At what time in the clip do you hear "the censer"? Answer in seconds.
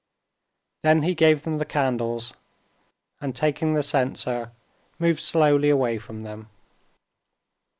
3.75-4.51